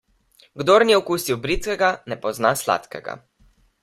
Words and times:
Kdor 0.61 0.85
ni 0.89 0.95
okusil 0.99 1.37
bridkega, 1.43 1.89
ne 2.13 2.17
pozna 2.23 2.53
sladkega. 2.63 3.15